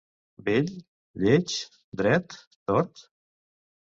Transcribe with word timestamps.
Bell? 0.45 0.71
lleig? 1.25 1.57
dret? 2.01 2.35
tort? 2.71 3.05